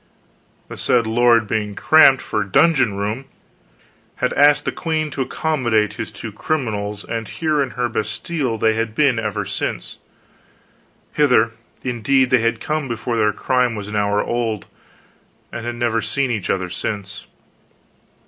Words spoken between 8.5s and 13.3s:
they had been ever since; hither, indeed, they had come before